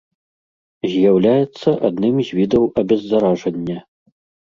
[0.93, 3.79] З'яўляецца адным з відаў абеззаражання.